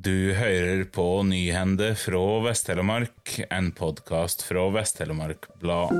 Du 0.00 0.32
hører 0.34 0.84
på 0.84 1.22
Nyhende 1.26 1.88
fra 1.98 2.20
Vest-Telemark, 2.44 3.32
en 3.50 3.72
podkast 3.74 4.44
fra 4.46 4.68
Vest-Telemark 4.70 5.48
Blad. 5.58 5.90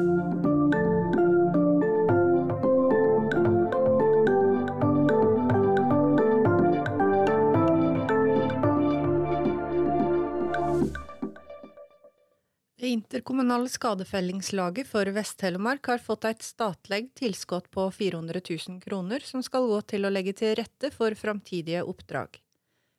Det 12.79 12.87
interkommunale 12.87 13.67
skadefellingslaget 13.67 14.87
for 14.87 15.11
Vest-Telemark 15.11 15.91
har 15.91 15.99
fått 15.99 16.29
et 16.31 16.47
statlig 16.47 17.09
tilskudd 17.19 17.67
på 17.75 17.91
400 17.91 18.47
000 18.47 18.83
kroner 18.87 19.27
som 19.27 19.43
skal 19.43 19.67
gå 19.67 19.87
til 19.91 20.07
å 20.07 20.15
legge 20.15 20.39
til 20.39 20.55
rette 20.61 20.95
for 20.95 21.19
framtidige 21.19 21.83
oppdrag. 21.83 22.39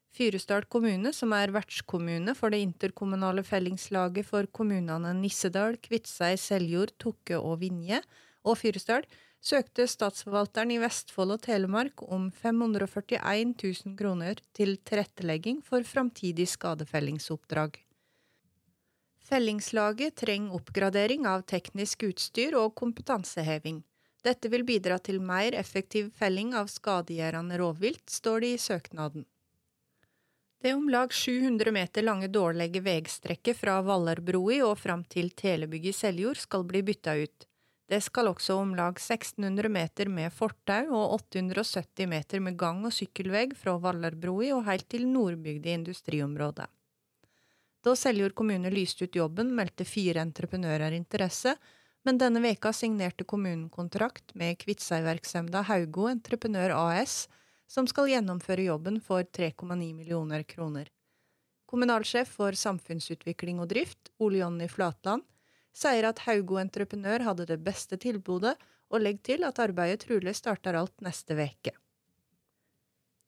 Fyresdal 0.09 0.65
kommune, 0.65 1.11
som 1.13 1.33
er 1.37 1.53
vertskommune 1.53 2.33
for 2.37 2.53
det 2.53 2.63
interkommunale 2.63 3.43
fellingslaget 3.45 4.25
for 4.25 4.49
kommunene 4.51 5.13
Nissedal, 5.19 5.77
Kviteseid, 5.77 6.41
Seljord, 6.41 6.95
Tokke 6.97 7.37
og 7.37 7.59
Vinje, 7.61 8.01
og 8.43 8.57
Fyresdal, 8.57 9.05
søkte 9.39 9.85
Statsforvalteren 9.87 10.73
i 10.73 10.79
Vestfold 10.81 11.37
og 11.37 11.43
Telemark 11.45 12.01
om 12.03 12.27
541 12.31 13.53
000 13.53 13.95
kroner 13.99 14.41
til 14.57 14.75
tilrettelegging 14.83 15.61
for 15.63 15.85
framtidig 15.87 16.49
skadefellingsoppdrag. 16.51 17.77
Fellingslaget 19.29 20.17
trenger 20.17 20.57
oppgradering 20.57 21.27
av 21.29 21.45
teknisk 21.47 22.07
utstyr 22.07 22.57
og 22.57 22.73
kompetanseheving. 22.79 23.83
Dette 24.25 24.49
vil 24.51 24.65
bidra 24.67 24.97
til 24.99 25.21
mer 25.23 25.55
effektiv 25.55 26.09
felling 26.17 26.55
av 26.57 26.67
skadegjørende 26.67 27.59
rovvilt, 27.61 28.09
står 28.09 28.43
det 28.43 28.55
i 28.55 28.63
søknaden. 28.63 29.27
Det 30.61 30.73
om 30.73 30.89
lag 30.89 31.13
700 31.13 31.71
meter 31.71 32.03
lange 32.03 32.27
dårlige 32.27 32.81
veistrekket 32.83 33.55
fra 33.57 33.77
Vallerbroi 33.81 34.57
og 34.65 34.73
fram 34.77 35.05
til 35.07 35.29
telebygget 35.31 35.95
i 35.95 35.99
Seljord 36.01 36.41
skal 36.41 36.65
bli 36.67 36.81
bytta 36.83 37.13
ut. 37.15 37.45
Det 37.89 38.01
skal 38.03 38.27
også 38.27 38.57
om 38.59 38.73
lag 38.75 38.99
1600 38.99 39.71
meter 39.71 40.11
med 40.11 40.35
fortau 40.35 40.91
og 40.99 41.15
870 41.31 42.11
meter 42.11 42.43
med 42.43 42.59
gang- 42.59 42.83
og 42.83 42.91
sykkelvei 42.91 43.45
fra 43.55 43.77
Vallerbroi 43.79 44.51
og 44.51 44.67
helt 44.67 44.89
til 44.91 45.07
Nordbygda 45.07 45.77
industriområde. 45.79 46.67
Da 47.79 47.95
Seljord 47.95 48.35
kommune 48.35 48.67
lyste 48.69 49.07
ut 49.07 49.15
jobben, 49.15 49.55
meldte 49.55 49.87
fire 49.87 50.19
entreprenører 50.27 50.91
interesse, 50.91 51.55
men 52.03 52.19
denne 52.19 52.43
veka 52.43 52.75
signerte 52.75 53.23
kommunen 53.23 53.69
kontrakt 53.71 54.35
med 54.35 54.59
Kviteseid-virksomheten 54.59 55.71
Haugo 55.71 56.11
Entreprenør 56.11 56.75
AS, 56.75 57.29
som 57.69 57.87
skal 57.87 58.09
gjennomføre 58.09 58.65
jobben 58.65 58.97
for 59.03 59.23
3,9 59.23 59.93
millioner 59.93 60.43
kroner. 60.43 60.89
Kommunalsjef 61.69 62.31
for 62.39 62.57
samfunnsutvikling 62.57 63.59
og 63.61 63.69
drift, 63.69 64.09
Ole 64.17 64.41
Jonny 64.41 64.67
Flatland, 64.71 65.21
sier 65.75 66.07
at 66.09 66.23
Haugo 66.25 66.57
Entreprenør 66.57 67.27
hadde 67.27 67.45
det 67.51 67.59
beste 67.61 67.99
tilbudet, 68.01 68.55
og 68.89 69.03
legger 69.05 69.21
til 69.27 69.45
at 69.45 69.59
arbeidet 69.61 70.01
trolig 70.07 70.33
starter 70.33 70.73
alt 70.73 70.95
neste 71.05 71.35
veke. 71.37 71.75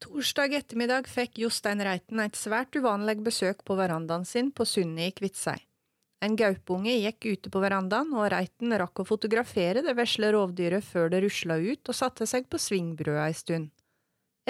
Torsdag 0.01 0.55
ettermiddag 0.57 1.05
fikk 1.05 1.37
Jostein 1.43 1.83
Reiten 1.85 2.23
et 2.23 2.37
svært 2.39 2.73
uvanlig 2.73 3.19
besøk 3.21 3.61
på 3.67 3.77
verandaen 3.77 4.25
sin 4.25 4.49
på 4.49 4.65
Sundet 4.65 5.11
i 5.11 5.13
Kviteseid. 5.19 5.61
En 6.21 6.33
gaupunge 6.37 6.95
gikk 6.97 7.25
ute 7.25 7.51
på 7.53 7.61
verandaen, 7.61 8.09
og 8.13 8.27
Reiten 8.33 8.73
rakk 8.77 9.03
å 9.03 9.05
fotografere 9.05 9.85
det 9.85 9.93
vesle 9.97 10.33
rovdyret 10.33 10.85
før 10.85 11.13
det 11.13 11.21
rusla 11.21 11.57
ut 11.61 11.93
og 11.93 11.97
satte 11.97 12.25
seg 12.29 12.49
på 12.49 12.57
svingbrøda 12.61 13.27
ei 13.27 13.37
stund. 13.37 13.69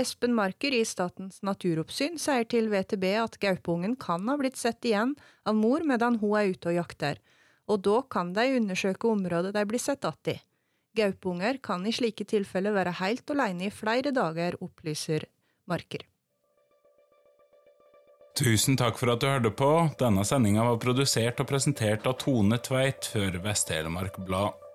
Espen 0.01 0.33
Marker 0.33 0.73
i 0.73 0.81
Statens 0.87 1.43
naturoppsyn 1.45 2.15
sier 2.21 2.47
til 2.49 2.71
VTB 2.71 3.03
at 3.21 3.35
gaupungen 3.41 3.93
kan 4.01 4.25
ha 4.31 4.37
blitt 4.39 4.57
sett 4.57 4.85
igjen 4.89 5.13
av 5.45 5.57
mor 5.57 5.85
medan 5.85 6.17
hun 6.21 6.37
er 6.39 6.53
ute 6.55 6.71
og 6.71 6.79
jakter, 6.79 7.19
og 7.69 7.83
da 7.85 7.99
kan 8.09 8.31
de 8.33 8.47
undersøke 8.57 9.11
området 9.11 9.53
de 9.53 9.65
blir 9.65 9.79
sett 9.79 10.05
att 10.05 10.27
i. 10.27 10.39
Gaupunger 10.97 11.59
kan 11.63 11.85
i 11.87 11.93
slike 11.93 12.25
tilfeller 12.25 12.73
være 12.75 12.95
helt 12.99 13.29
alene 13.31 13.69
i 13.69 13.71
flere 13.71 14.11
dager, 14.11 14.57
opplyser 14.63 15.27
Marker. 15.69 16.03
Tusen 18.35 18.77
takk 18.79 18.97
for 18.97 19.13
at 19.13 19.21
du 19.21 19.27
hørte 19.29 19.53
på. 19.53 19.69
Denne 19.99 20.25
sendinga 20.25 20.65
var 20.65 20.81
produsert 20.81 21.39
og 21.43 21.47
presentert 21.51 22.07
av 22.09 22.17
Tone 22.19 22.57
Tveit 22.63 23.11
for 23.13 23.37
Vest-Telemark 23.45 24.17
Blad. 24.25 24.70